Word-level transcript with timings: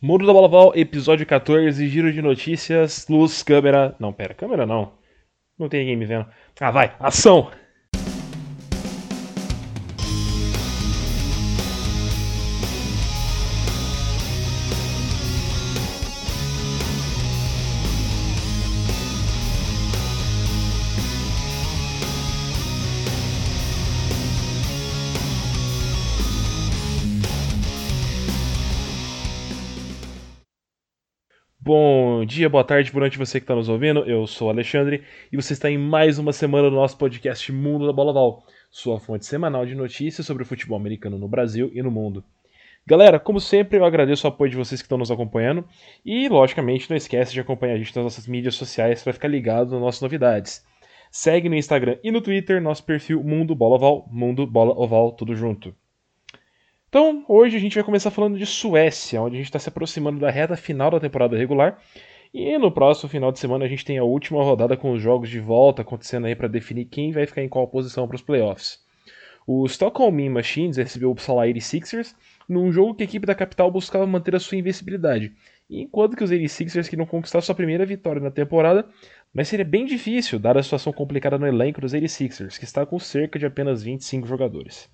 Mundo 0.00 0.26
da 0.26 0.32
Bola 0.32 0.78
episódio 0.78 1.24
14, 1.24 1.88
giro 1.88 2.12
de 2.12 2.20
notícias, 2.20 3.06
luz, 3.08 3.42
câmera. 3.42 3.96
Não, 3.98 4.12
pera, 4.12 4.34
câmera 4.34 4.66
não. 4.66 4.92
Não 5.58 5.70
tem 5.70 5.80
ninguém 5.80 5.96
me 5.96 6.04
vendo. 6.04 6.26
Ah, 6.60 6.70
vai, 6.70 6.94
ação! 7.00 7.50
Bom 31.66 32.24
dia, 32.24 32.48
boa 32.48 32.62
tarde, 32.62 32.92
boa 32.92 33.10
você 33.10 33.40
que 33.40 33.42
está 33.42 33.56
nos 33.56 33.68
ouvindo. 33.68 34.04
Eu 34.04 34.24
sou 34.28 34.46
o 34.46 34.50
Alexandre 34.52 35.02
e 35.32 35.36
você 35.36 35.52
está 35.52 35.68
em 35.68 35.76
mais 35.76 36.16
uma 36.16 36.32
semana 36.32 36.70
do 36.70 36.76
nosso 36.76 36.96
podcast 36.96 37.50
Mundo 37.50 37.88
da 37.88 37.92
Bola 37.92 38.12
Val, 38.12 38.44
sua 38.70 39.00
fonte 39.00 39.26
semanal 39.26 39.66
de 39.66 39.74
notícias 39.74 40.24
sobre 40.24 40.44
o 40.44 40.46
futebol 40.46 40.78
americano 40.78 41.18
no 41.18 41.26
Brasil 41.26 41.68
e 41.74 41.82
no 41.82 41.90
mundo. 41.90 42.22
Galera, 42.86 43.18
como 43.18 43.40
sempre, 43.40 43.80
eu 43.80 43.84
agradeço 43.84 44.28
o 44.28 44.30
apoio 44.30 44.48
de 44.48 44.56
vocês 44.56 44.80
que 44.80 44.84
estão 44.84 44.96
nos 44.96 45.10
acompanhando 45.10 45.64
e, 46.04 46.28
logicamente, 46.28 46.88
não 46.88 46.96
esquece 46.96 47.32
de 47.32 47.40
acompanhar 47.40 47.74
a 47.74 47.78
gente 47.78 47.96
nas 47.96 48.04
nossas 48.04 48.28
mídias 48.28 48.54
sociais 48.54 49.02
para 49.02 49.12
ficar 49.12 49.26
ligado 49.26 49.72
nas 49.72 49.80
nossas 49.80 50.02
novidades. 50.02 50.64
Segue 51.10 51.48
no 51.48 51.56
Instagram 51.56 51.98
e 52.04 52.12
no 52.12 52.20
Twitter 52.20 52.62
nosso 52.62 52.84
perfil 52.84 53.24
Mundo 53.24 53.56
Bola 53.56 53.74
Oval, 53.74 54.08
Mundo 54.08 54.46
Bola 54.46 54.72
Oval, 54.78 55.10
tudo 55.10 55.34
junto. 55.34 55.74
Então, 56.98 57.22
hoje 57.28 57.58
a 57.58 57.60
gente 57.60 57.74
vai 57.74 57.84
começar 57.84 58.10
falando 58.10 58.38
de 58.38 58.46
Suécia, 58.46 59.20
onde 59.20 59.34
a 59.34 59.36
gente 59.36 59.48
está 59.48 59.58
se 59.58 59.68
aproximando 59.68 60.18
da 60.18 60.30
reta 60.30 60.56
final 60.56 60.90
da 60.90 60.98
temporada 60.98 61.36
regular. 61.36 61.78
E 62.32 62.56
no 62.56 62.72
próximo 62.72 63.10
final 63.10 63.30
de 63.30 63.38
semana 63.38 63.66
a 63.66 63.68
gente 63.68 63.84
tem 63.84 63.98
a 63.98 64.02
última 64.02 64.42
rodada 64.42 64.78
com 64.78 64.92
os 64.92 65.02
jogos 65.02 65.28
de 65.28 65.38
volta 65.38 65.82
acontecendo 65.82 66.26
aí 66.26 66.34
para 66.34 66.48
definir 66.48 66.86
quem 66.86 67.12
vai 67.12 67.26
ficar 67.26 67.42
em 67.42 67.50
qual 67.50 67.68
posição 67.68 68.08
para 68.08 68.14
os 68.14 68.22
playoffs. 68.22 68.78
O 69.46 69.66
Stockholm 69.66 70.30
Machines 70.30 70.78
recebeu 70.78 71.10
o 71.10 71.12
Uppsala 71.12 71.44
86ers 71.44 72.14
num 72.48 72.72
jogo 72.72 72.94
que 72.94 73.02
a 73.02 73.04
equipe 73.04 73.26
da 73.26 73.34
capital 73.34 73.70
buscava 73.70 74.06
manter 74.06 74.34
a 74.34 74.40
sua 74.40 74.56
invencibilidade, 74.56 75.34
enquanto 75.68 76.16
que 76.16 76.24
os 76.24 76.30
86ers 76.30 76.88
que 76.88 76.96
não 76.96 77.04
conquistaram 77.04 77.44
sua 77.44 77.54
primeira 77.54 77.84
vitória 77.84 78.22
na 78.22 78.30
temporada, 78.30 78.88
mas 79.34 79.48
seria 79.48 79.66
bem 79.66 79.84
difícil 79.84 80.38
dada 80.38 80.60
a 80.60 80.62
situação 80.62 80.94
complicada 80.94 81.36
no 81.36 81.46
elenco 81.46 81.78
dos 81.78 81.92
86ers, 81.92 82.58
que 82.58 82.64
está 82.64 82.86
com 82.86 82.98
cerca 82.98 83.38
de 83.38 83.44
apenas 83.44 83.82
25 83.82 84.26
jogadores. 84.26 84.88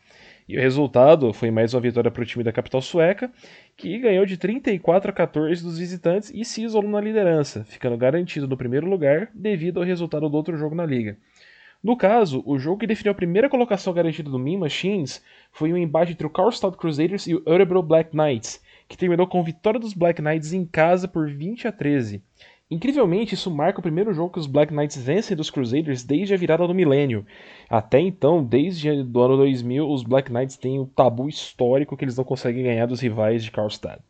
E 0.48 0.56
o 0.56 0.60
resultado 0.60 1.32
foi 1.32 1.50
mais 1.50 1.72
uma 1.72 1.80
vitória 1.80 2.10
para 2.10 2.22
o 2.22 2.26
time 2.26 2.42
da 2.42 2.52
capital 2.52 2.82
sueca, 2.82 3.32
que 3.76 3.98
ganhou 3.98 4.26
de 4.26 4.36
34 4.36 5.10
a 5.10 5.14
14 5.14 5.62
dos 5.62 5.78
visitantes 5.78 6.32
e 6.34 6.44
se 6.44 6.62
isolou 6.62 6.90
na 6.90 7.00
liderança, 7.00 7.64
ficando 7.64 7.96
garantido 7.96 8.48
no 8.48 8.56
primeiro 8.56 8.88
lugar 8.88 9.30
devido 9.34 9.78
ao 9.78 9.86
resultado 9.86 10.28
do 10.28 10.36
outro 10.36 10.56
jogo 10.56 10.74
na 10.74 10.84
liga. 10.84 11.16
No 11.82 11.96
caso, 11.96 12.42
o 12.46 12.58
jogo 12.58 12.78
que 12.78 12.86
definiu 12.86 13.10
a 13.10 13.14
primeira 13.14 13.48
colocação 13.48 13.92
garantida 13.92 14.30
do 14.30 14.38
Mean 14.38 14.58
Machines 14.58 15.20
foi 15.50 15.72
um 15.72 15.76
embate 15.76 16.12
entre 16.12 16.26
o 16.26 16.30
Karlstad 16.30 16.76
Crusaders 16.76 17.26
e 17.26 17.34
o 17.34 17.42
Örebro 17.46 17.82
Black 17.82 18.16
Knights, 18.16 18.62
que 18.88 18.96
terminou 18.96 19.26
com 19.26 19.42
vitória 19.42 19.80
dos 19.80 19.92
Black 19.92 20.22
Knights 20.22 20.52
em 20.52 20.64
casa 20.64 21.08
por 21.08 21.28
20 21.28 21.66
a 21.66 21.72
13. 21.72 22.22
Incrivelmente, 22.72 23.34
isso 23.34 23.50
marca 23.50 23.80
o 23.80 23.82
primeiro 23.82 24.14
jogo 24.14 24.32
que 24.32 24.38
os 24.38 24.46
Black 24.46 24.72
Knights 24.72 24.96
vencem 24.96 25.36
dos 25.36 25.50
Crusaders 25.50 26.02
desde 26.04 26.32
a 26.32 26.38
virada 26.38 26.66
do 26.66 26.74
milênio. 26.74 27.26
Até 27.68 28.00
então, 28.00 28.42
desde 28.42 28.88
o 28.88 29.20
ano 29.20 29.36
2000, 29.36 29.86
os 29.86 30.02
Black 30.02 30.32
Knights 30.32 30.56
têm 30.56 30.80
o 30.80 30.86
tabu 30.86 31.28
histórico 31.28 31.98
que 31.98 32.02
eles 32.02 32.16
não 32.16 32.24
conseguem 32.24 32.64
ganhar 32.64 32.86
dos 32.86 33.00
rivais 33.00 33.44
de 33.44 33.50
Karlstad. 33.50 34.00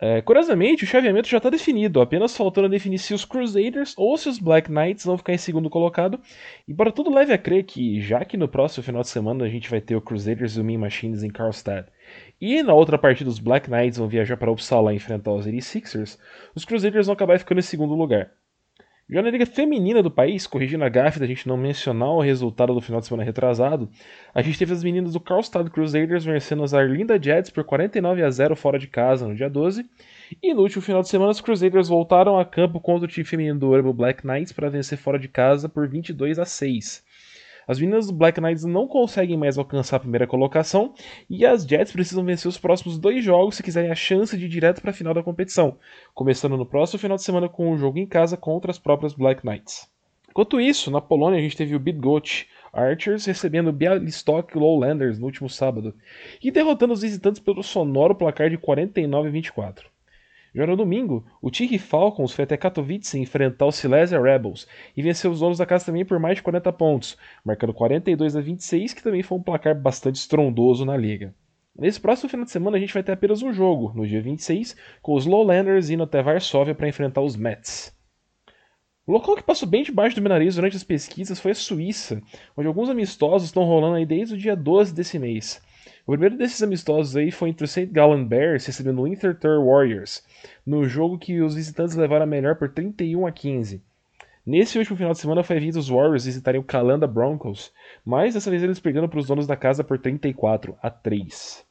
É, 0.00 0.22
curiosamente, 0.22 0.84
o 0.84 0.86
chaveamento 0.86 1.28
já 1.28 1.36
está 1.36 1.50
definido, 1.50 2.00
apenas 2.00 2.34
faltando 2.34 2.70
definir 2.70 2.98
se 2.98 3.12
os 3.12 3.26
Crusaders 3.26 3.94
ou 3.98 4.16
se 4.16 4.30
os 4.30 4.38
Black 4.38 4.70
Knights 4.70 5.04
vão 5.04 5.18
ficar 5.18 5.34
em 5.34 5.38
segundo 5.38 5.68
colocado. 5.68 6.18
Embora 6.66 6.90
tudo 6.90 7.12
leve 7.12 7.34
a 7.34 7.38
crer 7.38 7.64
que, 7.64 8.00
já 8.00 8.24
que 8.24 8.38
no 8.38 8.48
próximo 8.48 8.82
final 8.82 9.02
de 9.02 9.08
semana 9.08 9.44
a 9.44 9.48
gente 9.48 9.68
vai 9.68 9.82
ter 9.82 9.94
o 9.94 10.00
Crusaders 10.00 10.56
e 10.56 10.60
o 10.60 10.64
Mean 10.64 10.78
Machines 10.78 11.22
em 11.22 11.28
Karlstad, 11.28 11.86
e 12.40 12.62
na 12.62 12.72
outra 12.72 12.96
partida, 12.96 13.28
os 13.28 13.38
Black 13.38 13.68
Knights 13.68 13.98
vão 13.98 14.08
viajar 14.08 14.36
para 14.36 14.50
Uppsala 14.50 14.94
enfrentar 14.94 15.32
os 15.32 15.46
86ers. 15.46 16.18
Os 16.54 16.64
Crusaders 16.64 17.06
vão 17.06 17.14
acabar 17.14 17.38
ficando 17.38 17.58
em 17.58 17.62
segundo 17.62 17.94
lugar. 17.94 18.30
Já 19.10 19.22
na 19.22 19.30
liga 19.30 19.46
feminina 19.46 20.02
do 20.02 20.10
país, 20.10 20.46
corrigindo 20.46 20.84
a 20.84 20.88
gafe 20.90 21.18
da 21.18 21.26
gente 21.26 21.48
não 21.48 21.56
mencionar 21.56 22.10
o 22.10 22.20
resultado 22.20 22.74
do 22.74 22.80
final 22.82 23.00
de 23.00 23.06
semana 23.06 23.24
retrasado, 23.24 23.88
a 24.34 24.42
gente 24.42 24.58
teve 24.58 24.74
as 24.74 24.84
meninas 24.84 25.14
do 25.14 25.20
Karlstad 25.20 25.66
Crusaders 25.70 26.26
vencendo 26.26 26.62
as 26.62 26.74
Arlinda 26.74 27.18
Jets 27.20 27.50
por 27.50 27.64
49 27.64 28.22
a 28.22 28.30
0 28.30 28.54
fora 28.54 28.78
de 28.78 28.86
casa 28.86 29.26
no 29.26 29.34
dia 29.34 29.48
12. 29.48 29.88
E 30.42 30.52
no 30.52 30.60
último 30.60 30.82
final 30.82 31.00
de 31.00 31.08
semana, 31.08 31.30
os 31.30 31.40
Crusaders 31.40 31.88
voltaram 31.88 32.38
a 32.38 32.44
campo 32.44 32.78
contra 32.80 33.06
o 33.06 33.08
time 33.08 33.24
feminino 33.24 33.58
do 33.58 33.70
Urban 33.70 33.94
Black 33.94 34.26
Knights 34.26 34.52
para 34.52 34.68
vencer 34.68 34.98
fora 34.98 35.18
de 35.18 35.26
casa 35.26 35.70
por 35.70 35.88
22 35.88 36.38
a 36.38 36.44
6. 36.44 37.02
As 37.68 37.78
meninas 37.78 38.06
do 38.06 38.14
Black 38.14 38.40
Knights 38.40 38.64
não 38.64 38.88
conseguem 38.88 39.36
mais 39.36 39.58
alcançar 39.58 39.96
a 39.96 40.00
primeira 40.00 40.26
colocação 40.26 40.94
e 41.28 41.44
as 41.44 41.64
Jets 41.64 41.92
precisam 41.92 42.24
vencer 42.24 42.48
os 42.48 42.56
próximos 42.56 42.98
dois 42.98 43.22
jogos 43.22 43.56
se 43.56 43.62
quiserem 43.62 43.90
a 43.90 43.94
chance 43.94 44.34
de 44.38 44.46
ir 44.46 44.48
direto 44.48 44.80
para 44.80 44.90
a 44.90 44.94
final 44.94 45.12
da 45.12 45.22
competição, 45.22 45.76
começando 46.14 46.56
no 46.56 46.64
próximo 46.64 46.98
final 46.98 47.18
de 47.18 47.22
semana 47.22 47.46
com 47.46 47.70
um 47.70 47.76
jogo 47.76 47.98
em 47.98 48.06
casa 48.06 48.38
contra 48.38 48.70
as 48.70 48.78
próprias 48.78 49.12
Black 49.12 49.44
Knights. 49.46 49.86
Enquanto 50.30 50.58
isso, 50.58 50.90
na 50.90 51.02
Polônia 51.02 51.38
a 51.38 51.42
gente 51.42 51.58
teve 51.58 51.76
o 51.76 51.80
Bydgoszcz 51.80 52.46
Archers 52.72 53.26
recebendo 53.26 53.70
Bialystok 53.70 54.56
Lowlanders 54.56 55.18
no 55.18 55.26
último 55.26 55.50
sábado 55.50 55.94
e 56.42 56.50
derrotando 56.50 56.94
os 56.94 57.02
visitantes 57.02 57.40
pelo 57.40 57.62
sonoro 57.62 58.14
placar 58.14 58.48
de 58.48 58.56
49 58.56 59.28
a 59.28 59.30
24. 59.30 59.90
Já 60.54 60.66
no 60.66 60.76
domingo, 60.76 61.26
o 61.42 61.50
Tigre 61.50 61.78
Falcons 61.78 62.32
foi 62.32 62.44
até 62.44 62.56
Katowice 62.56 63.18
enfrentar 63.18 63.66
o 63.66 63.72
Silesia 63.72 64.20
Rebels 64.20 64.66
e 64.96 65.02
venceu 65.02 65.30
os 65.30 65.40
donos 65.40 65.58
da 65.58 65.66
casa 65.66 65.86
também 65.86 66.04
por 66.04 66.18
mais 66.18 66.36
de 66.36 66.42
40 66.42 66.72
pontos, 66.72 67.16
marcando 67.44 67.74
42 67.74 68.34
a 68.34 68.40
26, 68.40 68.94
que 68.94 69.02
também 69.02 69.22
foi 69.22 69.38
um 69.38 69.42
placar 69.42 69.78
bastante 69.78 70.16
estrondoso 70.16 70.84
na 70.84 70.96
liga. 70.96 71.34
Nesse 71.78 72.00
próximo 72.00 72.28
final 72.28 72.44
de 72.44 72.50
semana 72.50 72.76
a 72.76 72.80
gente 72.80 72.94
vai 72.94 73.02
ter 73.02 73.12
apenas 73.12 73.42
um 73.42 73.52
jogo, 73.52 73.92
no 73.94 74.06
dia 74.06 74.20
26, 74.20 74.74
com 75.00 75.14
os 75.14 75.26
Lowlanders 75.26 75.90
indo 75.90 76.02
até 76.02 76.22
Varsóvia 76.22 76.74
para 76.74 76.88
enfrentar 76.88 77.20
os 77.20 77.36
Mets. 77.36 77.96
O 79.06 79.12
local 79.12 79.36
que 79.36 79.42
passou 79.42 79.68
bem 79.68 79.82
debaixo 79.82 80.16
do 80.16 80.20
meu 80.22 80.28
nariz 80.28 80.56
durante 80.56 80.76
as 80.76 80.84
pesquisas 80.84 81.38
foi 81.40 81.52
a 81.52 81.54
Suíça, 81.54 82.20
onde 82.56 82.66
alguns 82.66 82.90
amistosos 82.90 83.48
estão 83.48 83.64
rolando 83.64 83.94
aí 83.94 84.04
desde 84.04 84.34
o 84.34 84.38
dia 84.38 84.56
12 84.56 84.94
desse 84.94 85.18
mês. 85.18 85.62
O 86.08 86.12
primeiro 86.12 86.38
desses 86.38 86.62
amistosos 86.62 87.14
aí 87.16 87.30
foi 87.30 87.50
entre 87.50 87.66
o 87.66 87.68
St. 87.68 87.84
Gallen 87.84 88.24
Bears 88.24 88.64
recebendo 88.64 88.98
o 88.98 89.04
Winterthur 89.04 89.62
Warriors, 89.62 90.24
no 90.64 90.88
jogo 90.88 91.18
que 91.18 91.42
os 91.42 91.54
visitantes 91.54 91.96
levaram 91.96 92.22
a 92.22 92.26
melhor 92.26 92.56
por 92.56 92.70
31 92.70 93.26
a 93.26 93.30
15. 93.30 93.82
Nesse 94.46 94.78
último 94.78 94.96
final 94.96 95.12
de 95.12 95.18
semana 95.18 95.42
foi 95.42 95.60
vindo 95.60 95.78
os 95.78 95.90
Warriors 95.90 96.24
visitarem 96.24 96.58
o 96.58 96.64
Calanda 96.64 97.06
Broncos, 97.06 97.70
mas 98.06 98.32
dessa 98.32 98.50
vez 98.50 98.62
eles 98.62 98.80
perdendo 98.80 99.06
para 99.06 99.18
os 99.18 99.26
donos 99.26 99.46
da 99.46 99.54
casa 99.54 99.84
por 99.84 99.98
34 99.98 100.74
a 100.82 100.88
3. 100.88 101.62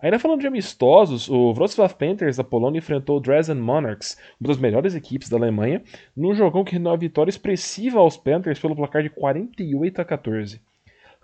Ainda 0.00 0.20
falando 0.20 0.42
de 0.42 0.46
amistosos, 0.46 1.28
o 1.28 1.50
Wrocław 1.50 1.92
Panthers 1.92 2.36
da 2.36 2.44
Polônia 2.44 2.78
enfrentou 2.78 3.16
o 3.16 3.20
Dresden 3.20 3.56
Monarchs, 3.56 4.16
uma 4.40 4.46
das 4.46 4.58
melhores 4.58 4.94
equipes 4.94 5.28
da 5.28 5.38
Alemanha, 5.38 5.82
num 6.16 6.36
jogão 6.36 6.62
que 6.62 6.74
rendeu 6.74 6.92
uma 6.92 6.96
vitória 6.96 7.30
expressiva 7.30 7.98
aos 7.98 8.16
Panthers 8.16 8.60
pelo 8.60 8.76
placar 8.76 9.02
de 9.02 9.10
48 9.10 10.00
a 10.00 10.04
14. 10.04 10.60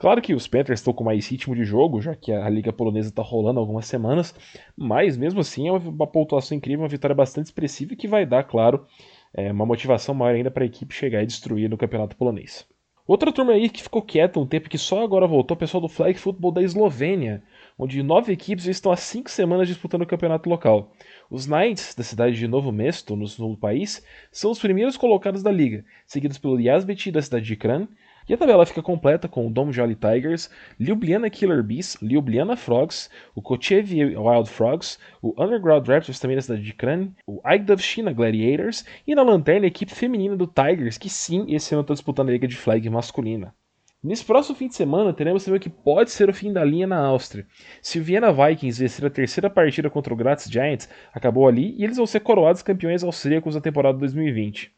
Claro 0.03 0.21
que 0.21 0.35
os 0.35 0.49
Panthers 0.49 0.81
estão 0.81 0.93
com 0.93 1.05
mais 1.05 1.29
ritmo 1.29 1.55
de 1.55 1.63
jogo, 1.63 2.01
já 2.01 2.17
que 2.17 2.33
a 2.33 2.49
liga 2.49 2.73
polonesa 2.73 3.09
está 3.09 3.23
rolando 3.23 3.61
há 3.61 3.63
algumas 3.63 3.87
semanas, 3.87 4.35
mas 4.77 5.17
mesmo 5.17 5.39
assim 5.39 5.69
é 5.69 5.71
uma 5.71 6.09
pontuação 6.09 6.57
incrível, 6.57 6.81
uma 6.83 6.89
vitória 6.89 7.15
bastante 7.15 7.47
expressiva 7.47 7.95
que 7.95 8.09
vai 8.09 8.27
dar, 8.27 8.43
claro, 8.43 8.85
é, 9.33 9.53
uma 9.53 9.65
motivação 9.65 10.13
maior 10.13 10.35
ainda 10.35 10.51
para 10.51 10.65
a 10.65 10.67
equipe 10.67 10.93
chegar 10.93 11.23
e 11.23 11.27
destruir 11.27 11.71
no 11.71 11.79
campeonato 11.79 12.17
polonês. 12.17 12.67
Outra 13.07 13.31
turma 13.31 13.53
aí 13.53 13.69
que 13.69 13.81
ficou 13.81 14.03
quieta 14.03 14.41
um 14.41 14.47
tempo 14.47 14.69
que 14.69 14.77
só 14.77 15.05
agora 15.05 15.25
voltou, 15.25 15.55
o 15.55 15.59
pessoal 15.59 15.81
do 15.81 15.89
Flag 15.89 16.19
Football 16.19 16.51
da 16.51 16.63
Eslovênia, 16.65 17.41
onde 17.79 18.03
nove 18.03 18.33
equipes 18.33 18.67
estão 18.67 18.91
há 18.91 18.97
cinco 18.97 19.31
semanas 19.31 19.69
disputando 19.69 20.03
o 20.03 20.07
campeonato 20.07 20.51
local. 20.51 20.93
Os 21.31 21.47
Knights, 21.47 21.95
da 21.95 22.03
cidade 22.03 22.37
de 22.37 22.49
Novo 22.49 22.73
Mesto, 22.73 23.15
no, 23.15 23.27
no 23.39 23.57
país, 23.57 24.05
são 24.33 24.51
os 24.51 24.59
primeiros 24.59 24.97
colocados 24.97 25.45
da 25.45 25.53
liga, 25.53 25.85
seguidos 26.09 26.39
pelo 26.39 26.61
Yazbeti, 26.61 27.13
da 27.13 27.23
cidade 27.23 27.47
de 27.47 27.55
Kran, 27.55 27.87
e 28.33 28.35
a 28.35 28.39
tabela 28.39 28.65
fica 28.65 28.81
completa 28.81 29.29
com 29.29 29.47
o 29.47 29.51
Dom 29.51 29.71
Jolly 29.71 29.95
Tigers, 29.95 30.49
Ljubljana 30.81 31.29
Killer 31.29 31.63
Bees, 31.63 31.99
Ljubljana 32.01 32.57
Frogs, 32.57 33.11
o 33.35 33.43
Kochevi 33.43 34.17
Wild 34.17 34.49
Frogs, 34.49 34.99
o 35.21 35.35
Underground 35.39 35.87
Raptors 35.87 36.19
também 36.19 36.37
da 36.37 36.41
cidade 36.41 36.63
de 36.63 36.73
Kran, 36.73 37.09
o 37.27 37.43
Aigdovshina 37.45 38.11
Gladiators 38.11 38.87
e 39.07 39.15
na 39.15 39.23
lanterna 39.23 39.67
a 39.67 39.69
equipe 39.69 39.95
feminina 39.95 40.35
do 40.35 40.47
Tigers, 40.47 40.97
que 40.97 41.11
sim, 41.11 41.45
esse 41.55 41.75
ano 41.75 41.83
está 41.83 41.93
disputando 41.93 42.31
a 42.31 42.33
liga 42.33 42.49
de 42.49 42.57
flag 42.57 42.89
masculina. 42.89 43.55
Nesse 44.03 44.25
próximo 44.25 44.57
fim 44.57 44.69
de 44.69 44.77
semana, 44.77 45.13
teremos 45.13 45.45
também 45.45 45.59
o 45.59 45.63
que 45.63 45.69
pode 45.69 46.11
ser 46.11 46.31
o 46.31 46.35
fim 46.35 46.55
da 46.55 46.65
linha 46.65 46.87
na 46.87 47.05
Áustria. 47.05 47.47
Se 47.83 47.99
o 47.99 48.03
Vienna 48.03 48.33
Vikings 48.33 48.81
vencer 48.81 49.05
a 49.05 49.11
terceira 49.11 49.51
partida 49.51 49.91
contra 49.91 50.15
o 50.15 50.17
Graz 50.17 50.45
Giants, 50.45 50.89
acabou 51.13 51.47
ali 51.47 51.77
e 51.77 51.85
eles 51.85 51.99
vão 51.99 52.07
ser 52.07 52.21
coroados 52.21 52.63
campeões 52.63 53.05
austríacos 53.05 53.57
da 53.57 53.61
temporada 53.61 53.99
2020. 53.99 54.73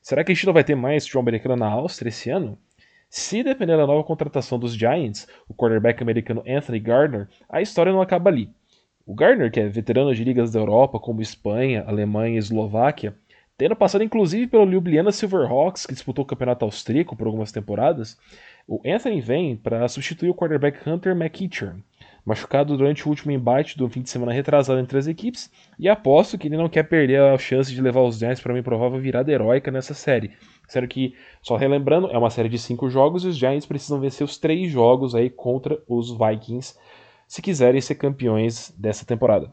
Será 0.00 0.24
que 0.24 0.32
a 0.32 0.34
gente 0.34 0.46
não 0.46 0.54
vai 0.54 0.64
ter 0.64 0.74
mais 0.74 1.04
futebol 1.04 1.20
americano 1.20 1.56
na 1.56 1.68
Áustria 1.68 2.08
esse 2.08 2.30
ano? 2.30 2.58
Se 3.16 3.44
depender 3.44 3.76
da 3.76 3.86
nova 3.86 4.02
contratação 4.02 4.58
dos 4.58 4.74
Giants, 4.74 5.28
o 5.48 5.54
quarterback 5.54 6.02
americano 6.02 6.42
Anthony 6.48 6.80
Gardner, 6.80 7.28
a 7.48 7.62
história 7.62 7.92
não 7.92 8.02
acaba 8.02 8.28
ali. 8.28 8.50
O 9.06 9.14
Gardner, 9.14 9.52
que 9.52 9.60
é 9.60 9.68
veterano 9.68 10.12
de 10.12 10.24
ligas 10.24 10.50
da 10.50 10.58
Europa, 10.58 10.98
como 10.98 11.22
Espanha, 11.22 11.84
Alemanha 11.86 12.34
e 12.34 12.38
Eslováquia, 12.38 13.14
tendo 13.56 13.76
passado 13.76 14.02
inclusive 14.02 14.48
pelo 14.48 14.64
Ljubljana 14.64 15.12
Silverhawks, 15.12 15.86
que 15.86 15.94
disputou 15.94 16.24
o 16.24 16.26
campeonato 16.26 16.64
austríaco 16.64 17.14
por 17.14 17.28
algumas 17.28 17.52
temporadas, 17.52 18.18
o 18.66 18.80
Anthony 18.84 19.20
vem 19.20 19.54
para 19.54 19.86
substituir 19.86 20.30
o 20.30 20.34
quarterback 20.34 20.76
Hunter 20.84 21.14
McEachern, 21.14 21.84
machucado 22.24 22.76
durante 22.76 23.06
o 23.06 23.10
último 23.10 23.32
embate 23.32 23.76
do 23.76 23.88
fim 23.88 24.02
de 24.02 24.10
semana 24.10 24.32
retrasado 24.32 24.80
entre 24.80 24.98
as 24.98 25.06
equipes, 25.06 25.50
e 25.78 25.88
aposto 25.88 26.38
que 26.38 26.48
ele 26.48 26.56
não 26.56 26.68
quer 26.68 26.84
perder 26.84 27.20
a 27.20 27.38
chance 27.38 27.72
de 27.72 27.82
levar 27.82 28.02
os 28.02 28.18
Giants 28.18 28.40
para 28.40 28.52
uma 28.52 28.58
improvável 28.58 28.98
virada 28.98 29.30
heróica 29.30 29.70
nessa 29.70 29.94
série. 29.94 30.32
Sério 30.66 30.88
que, 30.88 31.14
só 31.42 31.56
relembrando, 31.56 32.10
é 32.10 32.16
uma 32.16 32.30
série 32.30 32.48
de 32.48 32.58
cinco 32.58 32.88
jogos 32.88 33.24
e 33.24 33.28
os 33.28 33.36
Giants 33.36 33.66
precisam 33.66 34.00
vencer 34.00 34.24
os 34.24 34.38
três 34.38 34.70
jogos 34.70 35.14
aí 35.14 35.28
contra 35.28 35.78
os 35.86 36.10
Vikings 36.16 36.74
se 37.26 37.42
quiserem 37.42 37.80
ser 37.80 37.96
campeões 37.96 38.74
dessa 38.78 39.04
temporada. 39.04 39.52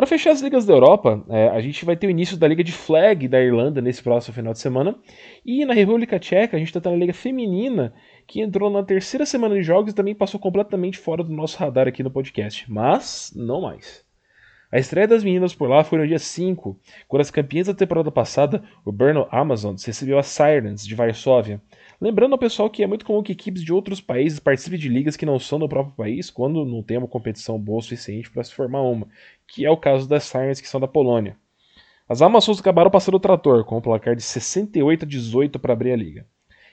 Para 0.00 0.06
fechar 0.06 0.30
as 0.30 0.40
ligas 0.40 0.64
da 0.64 0.72
Europa, 0.72 1.22
é, 1.28 1.48
a 1.48 1.60
gente 1.60 1.84
vai 1.84 1.94
ter 1.94 2.06
o 2.06 2.10
início 2.10 2.34
da 2.34 2.48
Liga 2.48 2.64
de 2.64 2.72
Flag 2.72 3.28
da 3.28 3.38
Irlanda 3.38 3.82
nesse 3.82 4.02
próximo 4.02 4.34
final 4.34 4.54
de 4.54 4.58
semana. 4.58 4.96
E 5.44 5.62
na 5.66 5.74
República 5.74 6.18
Tcheca, 6.18 6.56
a 6.56 6.58
gente 6.58 6.74
está 6.74 6.90
na 6.90 6.96
Liga 6.96 7.12
Feminina, 7.12 7.92
que 8.26 8.40
entrou 8.40 8.70
na 8.70 8.82
terceira 8.82 9.26
semana 9.26 9.56
de 9.56 9.62
jogos 9.62 9.92
e 9.92 9.94
também 9.94 10.14
passou 10.14 10.40
completamente 10.40 10.96
fora 10.96 11.22
do 11.22 11.30
nosso 11.30 11.58
radar 11.58 11.86
aqui 11.86 12.02
no 12.02 12.10
podcast. 12.10 12.64
Mas, 12.72 13.30
não 13.36 13.60
mais. 13.60 14.02
A 14.72 14.78
estreia 14.78 15.06
das 15.06 15.22
meninas 15.22 15.54
por 15.54 15.68
lá 15.68 15.84
foi 15.84 15.98
no 15.98 16.08
dia 16.08 16.18
5, 16.18 16.80
quando 17.06 17.20
as 17.20 17.30
campeãs 17.30 17.66
da 17.66 17.74
temporada 17.74 18.10
passada, 18.10 18.62
o 18.86 18.90
Brno 18.90 19.28
Amazons, 19.30 19.84
recebeu 19.84 20.18
a 20.18 20.22
Sirens 20.22 20.86
de 20.86 20.94
Varsóvia. 20.94 21.60
Lembrando 22.00 22.32
ao 22.32 22.38
pessoal 22.38 22.70
que 22.70 22.82
é 22.82 22.86
muito 22.86 23.04
comum 23.04 23.22
que 23.22 23.32
equipes 23.32 23.62
de 23.62 23.74
outros 23.74 24.00
países 24.00 24.38
participem 24.38 24.78
de 24.78 24.88
ligas 24.88 25.18
que 25.18 25.26
não 25.26 25.38
são 25.38 25.58
do 25.58 25.68
próprio 25.68 25.94
país 25.94 26.30
quando 26.30 26.64
não 26.64 26.82
tem 26.82 26.96
uma 26.96 27.06
competição 27.06 27.58
boa 27.58 27.80
o 27.80 27.82
suficiente 27.82 28.30
para 28.30 28.42
se 28.42 28.54
formar 28.54 28.80
uma, 28.80 29.06
que 29.46 29.66
é 29.66 29.70
o 29.70 29.76
caso 29.76 30.08
das 30.08 30.24
Sirens 30.24 30.62
que 30.62 30.68
são 30.68 30.80
da 30.80 30.88
Polônia. 30.88 31.36
As 32.08 32.22
Amazons 32.22 32.58
acabaram 32.58 32.90
passando 32.90 33.16
o 33.16 33.20
trator, 33.20 33.64
com 33.66 33.76
um 33.76 33.80
placar 33.82 34.16
de 34.16 34.22
68 34.22 35.04
a 35.04 35.08
18 35.08 35.58
para 35.58 35.74
abrir 35.74 35.92
a 35.92 35.96
liga. 35.96 36.26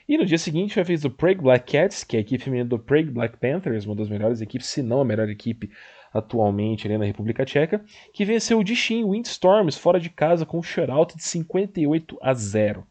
E 0.08 0.16
no 0.16 0.24
dia 0.24 0.38
seguinte 0.38 0.72
foi 0.72 0.82
a 0.82 0.86
vez 0.86 1.02
do 1.02 1.10
Prague 1.10 1.42
Black 1.42 1.72
Cats, 1.72 2.02
que 2.02 2.16
é 2.16 2.20
a 2.20 2.22
equipe 2.22 2.42
feminina 2.42 2.70
do 2.70 2.78
Prague 2.78 3.10
Black 3.10 3.36
Panthers, 3.36 3.84
uma 3.84 3.94
das 3.94 4.08
melhores 4.08 4.40
equipes, 4.40 4.66
se 4.68 4.82
não 4.82 5.02
a 5.02 5.04
melhor 5.04 5.28
equipe 5.28 5.70
atualmente 6.10 6.88
na 6.88 7.04
República 7.04 7.44
Tcheca, 7.44 7.84
que 8.14 8.24
venceu 8.24 8.58
o 8.58 8.64
Dishin 8.64 9.04
Windstorms 9.04 9.76
fora 9.76 10.00
de 10.00 10.08
casa 10.08 10.46
com 10.46 10.58
um 10.58 10.62
shutout 10.62 11.14
de 11.14 11.22
58 11.22 12.18
a 12.22 12.32
0. 12.32 12.86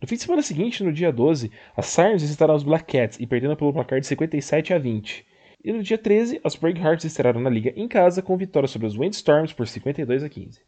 No 0.00 0.08
fim 0.08 0.14
de 0.14 0.22
semana 0.22 0.40
seguinte, 0.40 0.82
no 0.82 0.90
dia 0.90 1.12
12, 1.12 1.52
as 1.76 1.84
Sirens 1.86 2.22
visitaram 2.22 2.54
os 2.54 2.62
Black 2.62 2.90
Cats 2.90 3.20
e 3.20 3.26
perdendo 3.26 3.54
pelo 3.54 3.70
placar 3.70 4.00
de 4.00 4.06
57 4.06 4.72
a 4.72 4.78
20. 4.78 5.26
E 5.62 5.72
no 5.74 5.82
dia 5.82 5.98
13, 5.98 6.40
as 6.42 6.56
Break 6.56 6.80
Hearts 6.80 7.04
estrearam 7.04 7.38
na 7.38 7.50
liga 7.50 7.70
em 7.76 7.86
casa 7.86 8.22
com 8.22 8.34
vitória 8.34 8.66
sobre 8.66 8.86
os 8.86 8.96
Windstorms 8.96 9.52
por 9.52 9.68
52 9.68 10.24
a 10.24 10.28
15. 10.30 10.58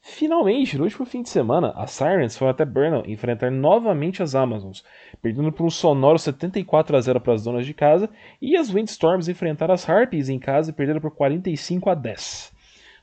Finalmente, 0.00 0.78
no 0.78 0.84
último 0.84 1.04
fim 1.04 1.20
de 1.20 1.28
semana, 1.28 1.74
as 1.76 1.90
Sirens 1.90 2.38
foram 2.38 2.52
até 2.52 2.64
Burnham 2.64 3.02
enfrentar 3.06 3.50
novamente 3.50 4.22
as 4.22 4.34
Amazons, 4.34 4.82
perdendo 5.20 5.52
por 5.52 5.66
um 5.66 5.70
sonoro 5.70 6.18
74 6.18 6.96
a 6.96 7.00
0 7.00 7.20
para 7.20 7.34
as 7.34 7.44
donas 7.44 7.66
de 7.66 7.74
casa, 7.74 8.08
e 8.40 8.56
as 8.56 8.70
Windstorms 8.70 9.28
enfrentaram 9.28 9.74
as 9.74 9.86
Harpies 9.86 10.30
em 10.30 10.38
casa 10.38 10.70
e 10.70 10.72
perderam 10.72 11.00
por 11.00 11.10
45 11.10 11.90
a 11.90 11.94
10. 11.94 12.55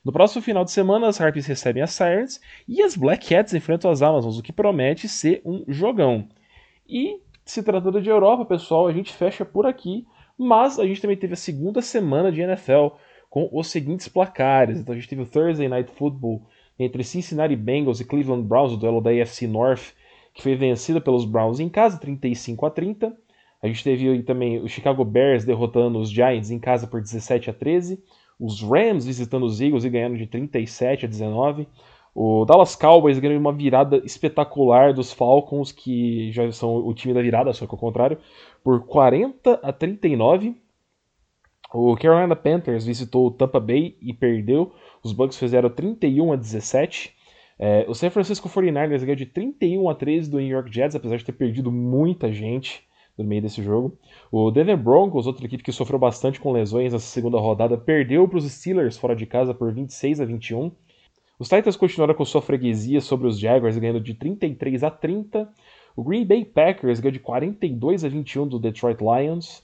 No 0.04 0.12
próximo 0.12 0.42
final 0.42 0.64
de 0.64 0.70
semana, 0.70 1.08
as 1.08 1.18
Harpies 1.18 1.46
recebem 1.46 1.82
as 1.82 1.92
Sirens 1.92 2.38
e 2.68 2.82
as 2.82 2.94
Black 2.94 3.26
Cats 3.26 3.54
enfrentam 3.54 3.90
as 3.90 4.02
Amazons, 4.02 4.38
o 4.38 4.42
que 4.42 4.52
promete 4.52 5.08
ser 5.08 5.40
um 5.46 5.64
jogão. 5.66 6.28
E 6.86 7.20
se 7.42 7.62
tratando 7.62 8.02
de 8.02 8.10
Europa, 8.10 8.44
pessoal, 8.44 8.86
a 8.86 8.92
gente 8.92 9.14
fecha 9.14 9.46
por 9.46 9.64
aqui, 9.64 10.06
mas 10.36 10.78
a 10.78 10.86
gente 10.86 11.00
também 11.00 11.16
teve 11.16 11.32
a 11.32 11.36
segunda 11.36 11.80
semana 11.80 12.30
de 12.30 12.42
NFL 12.42 12.88
com 13.30 13.48
os 13.50 13.68
seguintes 13.68 14.06
placares. 14.06 14.78
Então 14.78 14.92
a 14.92 14.96
gente 14.96 15.08
teve 15.08 15.22
o 15.22 15.26
Thursday 15.26 15.68
Night 15.68 15.90
Football 15.92 16.42
entre 16.78 17.02
Cincinnati 17.02 17.56
Bengals 17.56 18.00
e 18.00 18.04
Cleveland 18.04 18.46
Browns, 18.46 18.72
o 18.72 18.76
duelo 18.76 19.00
da 19.00 19.10
AFC 19.10 19.46
North, 19.46 19.94
que 20.34 20.42
foi 20.42 20.54
vencida 20.54 21.00
pelos 21.00 21.24
Browns 21.24 21.60
em 21.60 21.68
casa, 21.70 21.98
35 21.98 22.66
a 22.66 22.70
30. 22.70 23.16
A 23.62 23.66
gente 23.66 23.82
teve 23.82 24.22
também 24.22 24.60
o 24.60 24.68
Chicago 24.68 25.02
Bears 25.02 25.46
derrotando 25.46 25.98
os 25.98 26.10
Giants 26.10 26.50
em 26.50 26.58
casa 26.58 26.86
por 26.86 27.00
17 27.00 27.48
a 27.48 27.54
13. 27.54 28.02
Os 28.44 28.62
Rams 28.62 29.06
visitando 29.06 29.44
os 29.46 29.60
Eagles 29.60 29.84
e 29.84 29.90
ganhando 29.90 30.16
de 30.16 30.26
37 30.26 31.06
a 31.06 31.08
19. 31.08 31.66
O 32.14 32.44
Dallas 32.44 32.76
Cowboys 32.76 33.18
ganhando 33.18 33.40
uma 33.40 33.52
virada 33.52 34.02
espetacular 34.04 34.92
dos 34.92 35.12
Falcons, 35.12 35.72
que 35.72 36.30
já 36.30 36.50
são 36.52 36.76
o 36.76 36.94
time 36.94 37.14
da 37.14 37.22
virada, 37.22 37.52
só 37.52 37.66
que 37.66 37.74
ao 37.74 37.78
contrário, 37.78 38.18
por 38.62 38.86
40 38.86 39.60
a 39.62 39.72
39. 39.72 40.56
O 41.72 41.96
Carolina 41.96 42.36
Panthers 42.36 42.84
visitou 42.84 43.26
o 43.26 43.30
Tampa 43.30 43.58
Bay 43.58 43.96
e 44.00 44.12
perdeu 44.12 44.72
os 45.04 45.12
Bucks 45.12 45.38
fizeram 45.38 45.68
31 45.68 46.32
a 46.32 46.36
17. 46.36 47.14
É, 47.58 47.84
o 47.86 47.94
San 47.94 48.08
Francisco 48.10 48.48
49ers 48.48 49.00
ganhou 49.00 49.14
de 49.14 49.26
31 49.26 49.88
a 49.88 49.94
13 49.94 50.30
do 50.30 50.38
New 50.38 50.48
York 50.48 50.74
Jets, 50.74 50.96
apesar 50.96 51.18
de 51.18 51.24
ter 51.24 51.32
perdido 51.32 51.70
muita 51.70 52.32
gente 52.32 52.82
no 53.16 53.24
meio 53.24 53.42
desse 53.42 53.62
jogo. 53.62 53.96
O 54.30 54.50
Denver 54.50 54.76
Broncos, 54.76 55.26
outra 55.26 55.46
equipe 55.46 55.62
que 55.62 55.72
sofreu 55.72 55.98
bastante 55.98 56.40
com 56.40 56.52
lesões 56.52 56.92
nessa 56.92 57.06
segunda 57.06 57.38
rodada, 57.38 57.76
perdeu 57.76 58.26
para 58.28 58.38
os 58.38 58.50
Steelers 58.50 58.96
fora 58.96 59.14
de 59.14 59.26
casa 59.26 59.54
por 59.54 59.72
26 59.72 60.20
a 60.20 60.24
21. 60.24 60.72
Os 61.38 61.48
Titans 61.48 61.76
continuaram 61.76 62.14
com 62.14 62.24
sua 62.24 62.42
freguesia 62.42 63.00
sobre 63.00 63.26
os 63.26 63.38
Jaguars, 63.38 63.76
ganhando 63.76 64.00
de 64.00 64.14
33 64.14 64.84
a 64.84 64.90
30. 64.90 65.48
O 65.96 66.02
Green 66.02 66.24
Bay 66.24 66.44
Packers 66.44 67.00
ganhou 67.00 67.12
de 67.12 67.20
42 67.20 68.04
a 68.04 68.08
21 68.08 68.48
do 68.48 68.58
Detroit 68.58 68.98
Lions. 69.00 69.62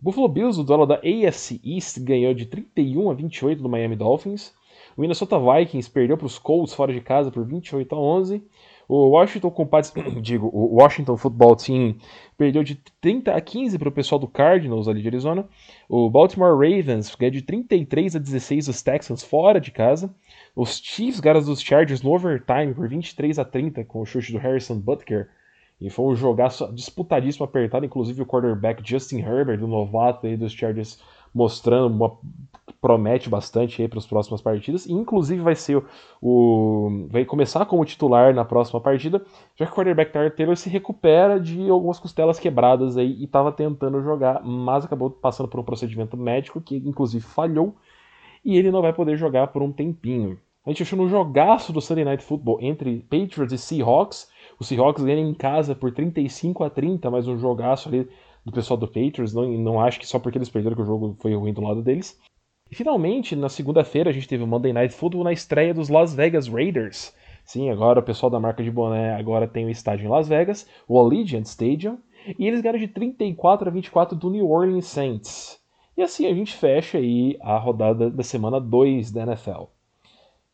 O 0.00 0.04
Buffalo 0.04 0.28
Bills, 0.28 0.58
o 0.58 0.64
duelo 0.64 0.86
da 0.86 0.96
AFC 0.96 1.60
East, 1.64 1.98
ganhou 2.00 2.32
de 2.32 2.46
31 2.46 3.10
a 3.10 3.14
28 3.14 3.62
do 3.62 3.68
Miami 3.68 3.96
Dolphins. 3.96 4.54
O 4.96 5.00
Minnesota 5.00 5.38
Vikings 5.38 5.90
perdeu 5.90 6.16
para 6.16 6.26
os 6.26 6.38
Colts 6.38 6.74
fora 6.74 6.92
de 6.92 7.00
casa 7.00 7.30
por 7.30 7.44
28 7.46 7.94
a 7.94 7.98
11. 7.98 8.42
O 8.92 9.10
Washington 9.10 9.52
Compadres, 9.52 9.94
digo, 10.20 10.50
o 10.52 10.74
Washington 10.74 11.16
Football 11.16 11.54
Team 11.54 11.94
perdeu 12.36 12.64
de 12.64 12.74
30 13.00 13.32
a 13.32 13.40
15 13.40 13.78
para 13.78 13.88
o 13.88 13.92
pessoal 13.92 14.18
do 14.18 14.26
Cardinals 14.26 14.88
ali 14.88 15.00
de 15.00 15.06
Arizona. 15.06 15.48
O 15.88 16.10
Baltimore 16.10 16.54
Ravens 16.54 17.14
ganhou 17.14 17.30
de 17.30 17.42
33 17.42 18.16
a 18.16 18.18
16 18.18 18.66
dos 18.66 18.82
Texans 18.82 19.22
fora 19.22 19.60
de 19.60 19.70
casa. 19.70 20.12
Os 20.56 20.80
Chiefs 20.82 21.20
ganharam 21.20 21.40
dos 21.40 21.60
Chargers 21.60 22.02
no 22.02 22.12
overtime 22.12 22.74
por 22.74 22.88
23 22.88 23.38
a 23.38 23.44
30 23.44 23.84
com 23.84 24.00
o 24.00 24.04
chute 24.04 24.32
do 24.32 24.38
Harrison 24.38 24.80
Butker. 24.80 25.28
E 25.80 25.88
foi 25.88 26.12
um 26.12 26.16
jogaço 26.16 26.70
disputadíssimo, 26.74 27.44
apertado, 27.44 27.86
inclusive 27.86 28.20
o 28.20 28.26
quarterback 28.26 28.82
Justin 28.84 29.20
Herbert, 29.20 29.58
do 29.58 29.68
novato 29.68 30.26
aí 30.26 30.36
dos 30.36 30.52
Chargers, 30.52 31.00
mostrando 31.34 31.94
uma 31.94 32.18
promete 32.80 33.28
bastante 33.28 33.82
aí 33.82 33.88
para 33.88 33.98
as 33.98 34.06
próximas 34.06 34.40
partidas. 34.40 34.86
E, 34.86 34.92
inclusive 34.92 35.42
vai 35.42 35.54
ser 35.54 35.82
o 36.20 37.06
vai 37.10 37.24
começar 37.24 37.64
como 37.66 37.84
titular 37.84 38.34
na 38.34 38.44
próxima 38.44 38.80
partida, 38.80 39.22
já 39.56 39.66
que 39.66 39.72
o 39.72 39.74
quarterback 39.74 40.12
Taylor 40.34 40.56
se 40.56 40.70
recupera 40.70 41.38
de 41.38 41.68
algumas 41.68 41.98
costelas 41.98 42.38
quebradas 42.38 42.96
aí 42.96 43.12
e 43.20 43.24
estava 43.24 43.52
tentando 43.52 44.02
jogar, 44.02 44.42
mas 44.44 44.84
acabou 44.84 45.10
passando 45.10 45.48
por 45.48 45.60
um 45.60 45.64
procedimento 45.64 46.16
médico 46.16 46.60
que 46.60 46.76
inclusive 46.76 47.24
falhou 47.24 47.74
e 48.44 48.56
ele 48.56 48.70
não 48.70 48.82
vai 48.82 48.92
poder 48.92 49.16
jogar 49.16 49.48
por 49.48 49.62
um 49.62 49.72
tempinho. 49.72 50.38
A 50.64 50.70
gente 50.70 50.82
achou 50.82 50.98
no 50.98 51.08
jogaço 51.08 51.72
do 51.72 51.80
Sunday 51.80 52.04
Night 52.04 52.22
Football 52.22 52.58
entre 52.60 53.00
Patriots 53.10 53.52
e 53.52 53.58
Seahawks. 53.58 54.30
O 54.58 54.64
Seahawks 54.64 55.02
ganha 55.02 55.20
em 55.20 55.32
casa 55.32 55.74
por 55.74 55.90
35 55.90 56.62
a 56.62 56.68
30, 56.68 57.10
mas 57.10 57.26
um 57.26 57.38
jogaço 57.38 57.88
ali 57.88 58.06
do 58.44 58.52
pessoal 58.52 58.78
do 58.78 58.86
Patriots. 58.86 59.34
Não, 59.34 59.46
não 59.58 59.80
acho 59.80 59.98
que 59.98 60.06
só 60.06 60.18
porque 60.18 60.38
eles 60.38 60.48
perderam 60.48 60.76
que 60.76 60.82
o 60.82 60.86
jogo 60.86 61.16
foi 61.20 61.34
ruim 61.34 61.52
do 61.52 61.62
lado 61.62 61.82
deles. 61.82 62.18
E 62.70 62.74
finalmente, 62.74 63.34
na 63.34 63.48
segunda-feira, 63.48 64.10
a 64.10 64.12
gente 64.12 64.28
teve 64.28 64.44
o 64.44 64.46
Monday 64.46 64.72
Night 64.72 64.94
Football 64.94 65.24
na 65.24 65.32
estreia 65.32 65.74
dos 65.74 65.88
Las 65.88 66.14
Vegas 66.14 66.46
Raiders. 66.46 67.12
Sim, 67.44 67.68
agora 67.68 67.98
o 67.98 68.02
pessoal 68.02 68.30
da 68.30 68.38
marca 68.38 68.62
de 68.62 68.70
boné 68.70 69.14
agora 69.14 69.48
tem 69.48 69.66
o 69.66 69.70
estádio 69.70 70.06
em 70.06 70.08
Las 70.08 70.28
Vegas, 70.28 70.68
o 70.86 70.98
Allegiant 70.98 71.44
Stadium, 71.46 71.98
e 72.38 72.46
eles 72.46 72.60
ganharam 72.60 72.78
de 72.78 72.86
34 72.86 73.68
a 73.68 73.72
24 73.72 74.16
do 74.16 74.30
New 74.30 74.48
Orleans 74.48 74.86
Saints. 74.86 75.58
E 75.96 76.02
assim 76.02 76.26
a 76.26 76.34
gente 76.34 76.54
fecha 76.54 76.98
aí 76.98 77.36
a 77.40 77.58
rodada 77.58 78.08
da 78.08 78.22
semana 78.22 78.60
2 78.60 79.10
da 79.10 79.22
NFL. 79.22 79.64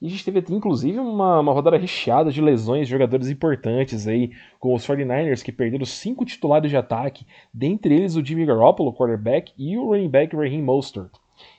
E 0.00 0.06
a 0.06 0.10
gente 0.10 0.24
teve 0.24 0.44
inclusive 0.54 0.98
uma, 0.98 1.40
uma 1.40 1.52
rodada 1.52 1.78
recheada 1.78 2.30
de 2.30 2.42
lesões 2.42 2.86
de 2.86 2.90
jogadores 2.90 3.30
importantes 3.30 4.06
aí, 4.06 4.30
com 4.60 4.74
os 4.74 4.86
49ers 4.86 5.42
que 5.42 5.50
perderam 5.50 5.86
cinco 5.86 6.24
titulares 6.24 6.70
de 6.70 6.76
ataque, 6.76 7.26
dentre 7.52 7.94
eles 7.94 8.14
o 8.14 8.24
Jimmy 8.24 8.44
Garoppolo, 8.44 8.92
quarterback, 8.92 9.52
e 9.56 9.78
o 9.78 9.86
running 9.86 10.10
back 10.10 10.36
Raheem 10.36 10.62
Mostert. 10.62 11.10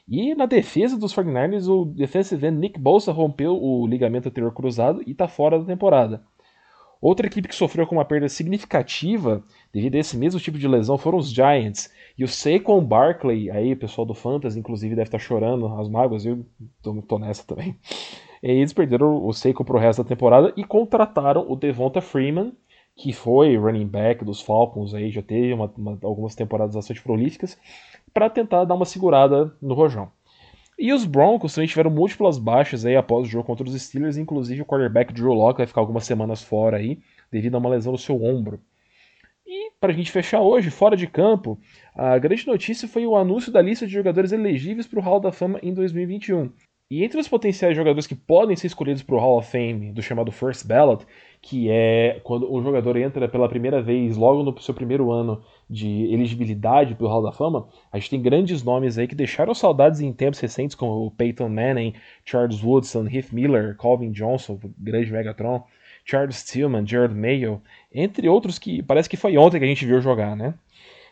E 0.07 0.35
na 0.35 0.45
defesa 0.45 0.97
dos 0.97 1.13
49ers, 1.15 1.67
o 1.67 1.83
defensive 1.85 2.45
end 2.45 2.57
Nick 2.57 2.79
Bosa 2.79 3.11
rompeu 3.11 3.61
o 3.61 3.87
ligamento 3.87 4.29
anterior 4.29 4.53
cruzado 4.53 5.01
e 5.05 5.11
está 5.11 5.27
fora 5.27 5.57
da 5.59 5.65
temporada. 5.65 6.23
Outra 7.01 7.27
equipe 7.27 7.47
que 7.47 7.55
sofreu 7.55 7.85
com 7.85 7.95
uma 7.95 8.05
perda 8.05 8.27
significativa 8.29 9.43
devido 9.71 9.95
a 9.95 9.99
esse 9.99 10.17
mesmo 10.17 10.39
tipo 10.39 10.57
de 10.57 10.67
lesão 10.67 10.97
foram 10.97 11.17
os 11.17 11.31
Giants. 11.31 11.91
E 12.17 12.23
o 12.23 12.27
Saquon 12.27 12.83
Barkley, 12.83 13.51
aí 13.51 13.73
o 13.73 13.77
pessoal 13.77 14.05
do 14.05 14.15
Fantasy 14.15 14.59
inclusive 14.59 14.95
deve 14.95 15.07
estar 15.07 15.19
tá 15.19 15.23
chorando 15.23 15.67
as 15.79 15.89
mágoas, 15.89 16.25
eu 16.25 16.45
tô, 16.81 16.99
tô 17.01 17.19
nessa 17.19 17.45
também. 17.45 17.75
Eles 18.41 18.73
perderam 18.73 19.25
o 19.25 19.33
Saquon 19.33 19.63
pro 19.63 19.77
resto 19.77 20.03
da 20.03 20.09
temporada 20.09 20.53
e 20.55 20.63
contrataram 20.63 21.45
o 21.49 21.55
Devonta 21.55 22.01
Freeman, 22.01 22.53
que 22.95 23.13
foi 23.13 23.55
running 23.55 23.87
back 23.87 24.25
dos 24.25 24.41
Falcons, 24.41 24.93
aí 24.93 25.11
já 25.11 25.21
teve 25.21 25.53
uma, 25.53 25.71
uma, 25.77 25.97
algumas 26.01 26.35
temporadas 26.35 26.75
bastante 26.75 27.01
prolíficas, 27.01 27.57
para 28.13 28.29
tentar 28.29 28.65
dar 28.65 28.73
uma 28.75 28.85
segurada 28.85 29.53
no 29.61 29.75
rojão. 29.75 30.11
E 30.79 30.93
os 30.93 31.05
Broncos 31.05 31.55
também 31.55 31.67
tiveram 31.67 31.89
múltiplas 31.89 32.37
baixas 32.37 32.85
aí 32.85 32.95
após 32.95 33.27
o 33.27 33.29
jogo 33.29 33.45
contra 33.45 33.67
os 33.67 33.81
Steelers, 33.81 34.17
inclusive 34.17 34.61
o 34.61 34.65
quarterback 34.65 35.11
Drew 35.11 35.33
Locke 35.33 35.57
vai 35.57 35.67
ficar 35.67 35.81
algumas 35.81 36.05
semanas 36.05 36.43
fora 36.43 36.77
aí, 36.77 36.99
devido 37.31 37.55
a 37.55 37.57
uma 37.57 37.69
lesão 37.69 37.91
no 37.91 37.97
seu 37.97 38.21
ombro. 38.23 38.59
E 39.45 39.71
para 39.79 39.91
a 39.91 39.95
gente 39.95 40.11
fechar 40.11 40.41
hoje, 40.41 40.69
fora 40.69 40.95
de 40.95 41.07
campo, 41.07 41.57
a 41.95 42.17
grande 42.19 42.45
notícia 42.45 42.87
foi 42.87 43.07
o 43.07 43.15
anúncio 43.15 43.51
da 43.51 43.61
lista 43.61 43.87
de 43.87 43.93
jogadores 43.93 44.31
elegíveis 44.31 44.85
para 44.85 44.99
o 44.99 45.01
Hall 45.01 45.19
da 45.19 45.31
Fama 45.31 45.59
em 45.63 45.73
2021. 45.73 46.51
E 46.89 47.03
entre 47.03 47.19
os 47.19 47.27
potenciais 47.27 47.75
jogadores 47.75 48.07
que 48.07 48.15
podem 48.15 48.55
ser 48.55 48.67
escolhidos 48.67 49.03
para 49.03 49.15
o 49.15 49.19
Hall 49.19 49.39
of 49.39 49.51
Fame, 49.51 49.91
do 49.91 50.01
chamado 50.01 50.31
First 50.31 50.65
Ballot, 50.65 51.05
que 51.41 51.69
é 51.69 52.21
quando 52.23 52.49
um 52.49 52.63
jogador 52.63 52.95
entra 52.95 53.27
pela 53.27 53.49
primeira 53.49 53.81
vez, 53.81 54.15
logo 54.15 54.41
no 54.41 54.57
seu 54.61 54.73
primeiro 54.73 55.11
ano 55.11 55.43
de 55.69 56.05
elegibilidade 56.13 56.95
para 56.95 57.05
o 57.05 57.09
Hall 57.09 57.21
da 57.21 57.33
Fama, 57.33 57.67
a 57.91 57.99
gente 57.99 58.11
tem 58.11 58.21
grandes 58.21 58.63
nomes 58.63 58.97
aí 58.97 59.05
que 59.05 59.15
deixaram 59.15 59.53
saudades 59.53 59.99
em 59.99 60.13
tempos 60.13 60.39
recentes, 60.39 60.77
como 60.77 61.07
o 61.07 61.11
Peyton 61.11 61.49
Manning, 61.49 61.93
Charles 62.23 62.63
Woodson, 62.63 63.05
Heath 63.07 63.33
Miller, 63.33 63.75
Calvin 63.75 64.11
Johnson, 64.11 64.57
grande 64.77 65.11
Megatron, 65.11 65.65
Charles 66.05 66.41
Tillman, 66.45 66.87
Jared 66.87 67.13
Mayo, 67.13 67.61
entre 67.93 68.29
outros 68.29 68.57
que 68.57 68.81
parece 68.81 69.09
que 69.09 69.17
foi 69.17 69.37
ontem 69.37 69.59
que 69.59 69.65
a 69.65 69.67
gente 69.67 69.85
viu 69.85 69.99
jogar, 69.99 70.37
né? 70.37 70.53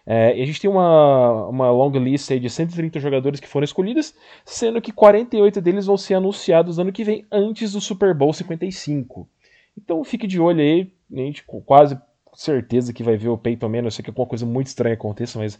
É, 0.05 0.37
e 0.37 0.41
a 0.43 0.45
gente 0.45 0.61
tem 0.61 0.69
uma, 0.69 1.47
uma 1.47 1.71
longa 1.71 1.97
lista 1.97 2.39
de 2.39 2.49
130 2.49 2.99
jogadores 2.99 3.39
que 3.39 3.47
foram 3.47 3.65
escolhidos, 3.65 4.13
sendo 4.45 4.79
que 4.79 4.91
48 4.91 5.59
deles 5.59 5.87
vão 5.87 5.97
ser 5.97 6.13
anunciados 6.13 6.77
ano 6.77 6.91
que 6.91 7.03
vem, 7.03 7.25
antes 7.31 7.71
do 7.71 7.81
Super 7.81 8.13
Bowl 8.13 8.31
55. 8.31 9.27
Então 9.75 10.03
fique 10.03 10.27
de 10.27 10.39
olho 10.39 10.61
aí, 10.61 10.91
a 11.11 11.17
gente 11.17 11.43
com 11.43 11.59
quase 11.59 11.99
certeza 12.35 12.93
que 12.93 13.01
vai 13.01 13.17
ver 13.17 13.29
o 13.29 13.37
Peyton 13.37 13.67
Manning, 13.67 13.85
eu 13.85 13.91
sei 13.91 14.03
que 14.03 14.09
alguma 14.11 14.27
coisa 14.27 14.45
muito 14.45 14.67
estranha 14.67 14.93
aconteça, 14.93 15.39
mas 15.39 15.57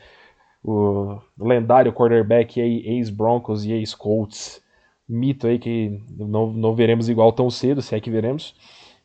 o 0.64 1.20
lendário 1.40 1.94
quarterback 1.94 2.60
ex-Broncos 2.60 3.66
e 3.66 3.72
ex-Colts, 3.72 4.62
mito 5.08 5.48
aí 5.48 5.58
que 5.58 6.02
não, 6.18 6.52
não 6.52 6.76
veremos 6.76 7.10
igual 7.10 7.32
tão 7.32 7.50
cedo, 7.50 7.82
se 7.82 7.96
é 7.96 8.00
que 8.00 8.10
veremos, 8.10 8.56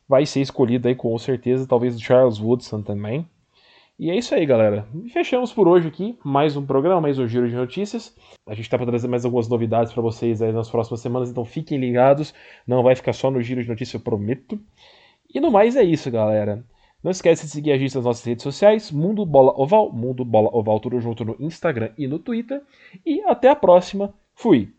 vai 0.07 0.25
ser 0.25 0.41
escolhido 0.41 0.87
aí 0.87 0.95
com 0.95 1.17
certeza, 1.17 1.67
talvez 1.67 1.95
o 1.95 1.99
Charles 1.99 2.39
Woodson 2.39 2.81
também. 2.81 3.27
E 4.01 4.09
é 4.09 4.17
isso 4.17 4.33
aí, 4.33 4.47
galera. 4.47 4.87
fechamos 5.13 5.53
por 5.53 5.67
hoje 5.67 5.87
aqui, 5.87 6.17
mais 6.23 6.57
um 6.57 6.65
programa, 6.65 6.99
mais 6.99 7.19
um 7.19 7.27
giro 7.27 7.47
de 7.47 7.55
notícias. 7.55 8.17
A 8.47 8.55
gente 8.55 8.63
está 8.63 8.75
para 8.75 8.87
trazer 8.87 9.07
mais 9.07 9.23
algumas 9.25 9.47
novidades 9.47 9.93
para 9.93 10.01
vocês 10.01 10.41
aí 10.41 10.51
nas 10.51 10.71
próximas 10.71 11.01
semanas, 11.01 11.29
então 11.29 11.45
fiquem 11.45 11.77
ligados. 11.77 12.33
Não 12.65 12.81
vai 12.81 12.95
ficar 12.95 13.13
só 13.13 13.29
no 13.29 13.39
giro 13.43 13.61
de 13.61 13.69
notícias, 13.69 13.93
eu 13.93 13.99
prometo. 13.99 14.59
E 15.31 15.39
no 15.39 15.51
mais 15.51 15.75
é 15.75 15.83
isso, 15.83 16.09
galera. 16.09 16.65
Não 17.03 17.11
esquece 17.11 17.45
de 17.45 17.51
seguir 17.51 17.73
a 17.73 17.77
gente 17.77 17.93
nas 17.93 18.03
nossas 18.03 18.25
redes 18.25 18.41
sociais, 18.41 18.91
Mundo 18.91 19.23
Bola 19.23 19.53
Oval, 19.55 19.91
Mundo 19.93 20.25
Bola 20.25 20.49
Oval 20.51 20.79
tudo 20.79 20.99
junto 20.99 21.23
no 21.23 21.35
Instagram 21.39 21.91
e 21.95 22.07
no 22.07 22.17
Twitter. 22.17 22.59
E 23.05 23.21
até 23.21 23.49
a 23.49 23.55
próxima. 23.55 24.15
Fui! 24.33 24.73